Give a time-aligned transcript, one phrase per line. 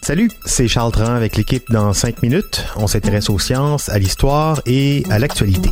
[0.00, 2.64] Salut, c'est Charles Tran avec l'équipe dans 5 minutes.
[2.76, 5.68] On s'intéresse aux sciences, à l'histoire et à l'actualité.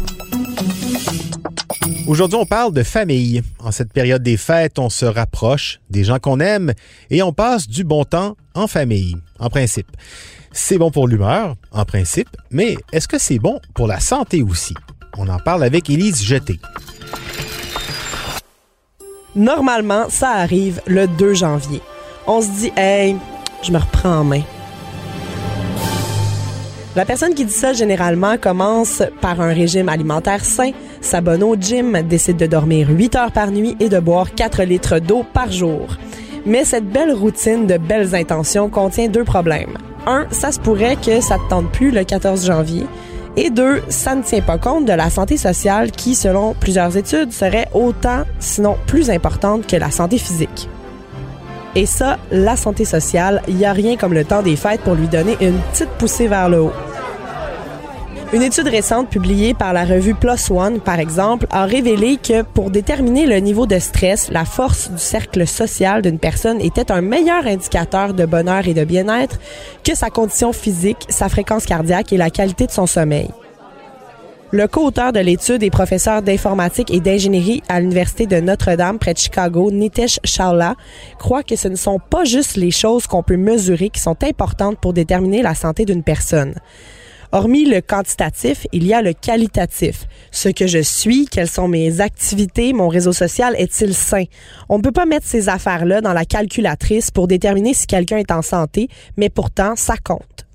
[2.06, 3.42] Aujourd'hui, on parle de famille.
[3.60, 6.74] En cette période des fêtes, on se rapproche des gens qu'on aime
[7.08, 9.88] et on passe du bon temps en famille, en principe.
[10.52, 14.74] C'est bon pour l'humeur, en principe, mais est-ce que c'est bon pour la santé aussi?
[15.16, 16.60] On en parle avec Élise Jeté.
[19.36, 21.80] Normalement, ça arrive le 2 janvier.
[22.26, 23.16] On se dit, hey,
[23.62, 24.42] je me reprends en main.
[26.94, 32.00] La personne qui dit ça généralement commence par un régime alimentaire sain, s'abonne au gym,
[32.02, 35.96] décide de dormir 8 heures par nuit et de boire 4 litres d'eau par jour.
[36.46, 39.76] Mais cette belle routine de belles intentions contient deux problèmes.
[40.06, 42.86] Un, ça se pourrait que ça te tente plus le 14 janvier.
[43.36, 47.32] Et deux, ça ne tient pas compte de la santé sociale qui, selon plusieurs études,
[47.32, 50.68] serait autant, sinon plus importante que la santé physique.
[51.74, 54.94] Et ça, la santé sociale, il n'y a rien comme le temps des fêtes pour
[54.94, 56.72] lui donner une petite poussée vers le haut.
[58.34, 62.72] Une étude récente publiée par la revue Plus One, par exemple, a révélé que pour
[62.72, 67.46] déterminer le niveau de stress, la force du cercle social d'une personne était un meilleur
[67.46, 69.38] indicateur de bonheur et de bien-être
[69.84, 73.30] que sa condition physique, sa fréquence cardiaque et la qualité de son sommeil.
[74.50, 79.18] Le co-auteur de l'étude et professeur d'informatique et d'ingénierie à l'Université de Notre-Dame près de
[79.18, 80.74] Chicago, Nitesh Chawla,
[81.20, 84.78] croit que ce ne sont pas juste les choses qu'on peut mesurer qui sont importantes
[84.80, 86.54] pour déterminer la santé d'une personne.
[87.34, 90.06] Hormis le quantitatif, il y a le qualitatif.
[90.30, 94.22] Ce que je suis, quelles sont mes activités, mon réseau social est-il sain?
[94.68, 98.30] On ne peut pas mettre ces affaires-là dans la calculatrice pour déterminer si quelqu'un est
[98.30, 100.46] en santé, mais pourtant, ça compte.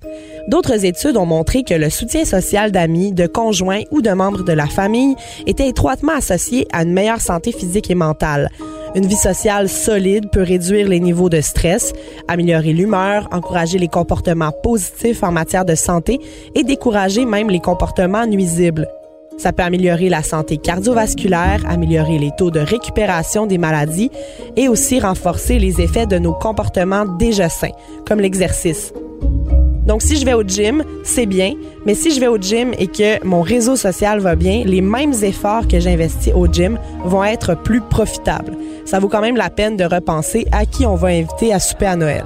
[0.48, 4.54] D'autres études ont montré que le soutien social d'amis, de conjoints ou de membres de
[4.54, 8.48] la famille était étroitement associé à une meilleure santé physique et mentale.
[8.96, 11.92] Une vie sociale solide peut réduire les niveaux de stress,
[12.26, 16.18] améliorer l'humeur, encourager les comportements positifs en matière de santé
[16.56, 18.88] et décourager même les comportements nuisibles.
[19.38, 24.10] Ça peut améliorer la santé cardiovasculaire, améliorer les taux de récupération des maladies
[24.56, 27.70] et aussi renforcer les effets de nos comportements déjà sains,
[28.06, 28.92] comme l'exercice.
[29.86, 31.54] Donc, si je vais au gym, c'est bien.
[31.86, 35.14] Mais si je vais au gym et que mon réseau social va bien, les mêmes
[35.22, 38.56] efforts que j'investis au gym vont être plus profitables.
[38.84, 41.86] Ça vaut quand même la peine de repenser à qui on va inviter à souper
[41.86, 42.24] à Noël.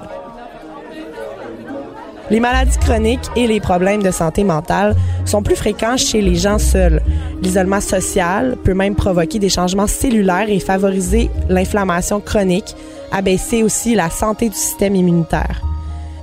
[2.30, 6.58] Les maladies chroniques et les problèmes de santé mentale sont plus fréquents chez les gens
[6.58, 7.02] seuls.
[7.42, 12.74] L'isolement social peut même provoquer des changements cellulaires et favoriser l'inflammation chronique,
[13.12, 15.62] abaisser aussi la santé du système immunitaire.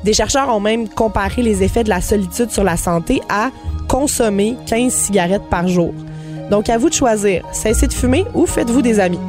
[0.03, 3.51] Des chercheurs ont même comparé les effets de la solitude sur la santé à
[3.87, 5.93] consommer 15 cigarettes par jour.
[6.49, 9.19] Donc à vous de choisir, cessez de fumer ou faites-vous des amis.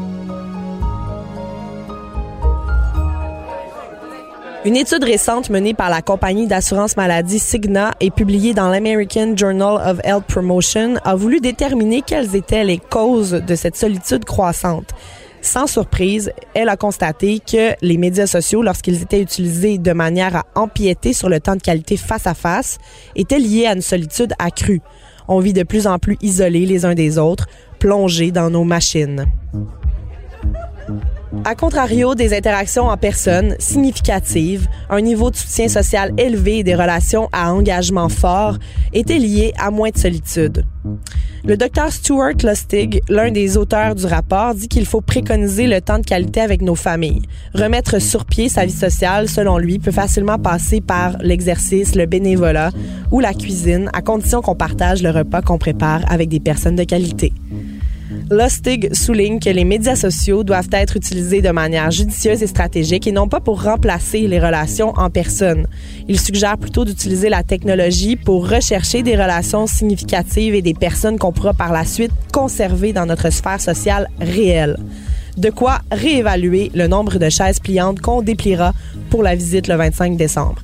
[4.65, 9.75] Une étude récente menée par la compagnie d'assurance maladie Cigna et publiée dans l'American Journal
[9.85, 14.95] of Health Promotion a voulu déterminer quelles étaient les causes de cette solitude croissante.
[15.43, 20.47] Sans surprise, elle a constaté que les médias sociaux, lorsqu'ils étaient utilisés de manière à
[20.55, 22.79] empiéter sur le temps de qualité face à face,
[23.17, 24.81] étaient liés à une solitude accrue.
[25.27, 27.49] On vit de plus en plus isolés les uns des autres,
[27.81, 29.27] plongés dans nos machines.
[31.45, 36.75] A contrario des interactions en personne significatives, un niveau de soutien social élevé et des
[36.75, 38.59] relations à engagement fort
[38.93, 40.65] étaient liés à moins de solitude.
[41.45, 45.99] Le docteur Stuart Lustig, l'un des auteurs du rapport, dit qu'il faut préconiser le temps
[45.99, 47.23] de qualité avec nos familles.
[47.55, 52.71] Remettre sur pied sa vie sociale, selon lui, peut facilement passer par l'exercice, le bénévolat
[53.11, 56.85] ou la cuisine, à condition qu'on partage le repas qu'on prépare avec des personnes de
[56.85, 57.33] qualité.
[58.31, 63.13] Lustig souligne que les médias sociaux doivent être utilisés de manière judicieuse et stratégique et
[63.13, 65.67] non pas pour remplacer les relations en personne.
[66.09, 71.33] Il suggère plutôt d'utiliser la technologie pour rechercher des relations significatives et des personnes qu'on
[71.33, 74.79] pourra par la suite conserver dans notre sphère sociale réelle.
[75.37, 78.73] De quoi réévaluer le nombre de chaises pliantes qu'on dépliera
[79.11, 80.63] pour la visite le 25 décembre.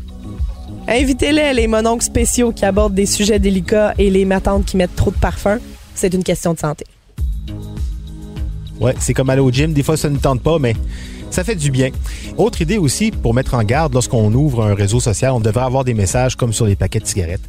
[0.87, 5.11] Invitez-les, les mononcles spéciaux qui abordent des sujets délicats et les matantes qui mettent trop
[5.11, 5.59] de parfum.
[5.95, 6.87] C'est une question de santé.
[8.81, 9.73] Ouais, c'est comme aller au gym.
[9.73, 10.75] Des fois, ça ne tente pas, mais
[11.31, 11.91] ça fait du bien.
[12.37, 15.85] Autre idée aussi pour mettre en garde lorsqu'on ouvre un réseau social, on devrait avoir
[15.85, 17.43] des messages comme sur les paquets de cigarettes.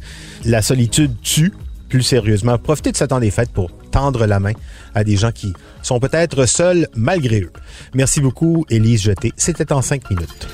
[0.44, 1.52] La solitude tue.
[1.88, 4.52] Plus sérieusement, profitez de ce temps des fêtes pour tendre la main
[4.94, 7.52] à des gens qui sont peut-être seuls malgré eux.
[7.94, 9.32] Merci beaucoup, Élise Jeté.
[9.36, 10.46] C'était en cinq minutes.